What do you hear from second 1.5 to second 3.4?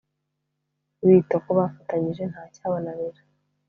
bafatanyije nta cyabananira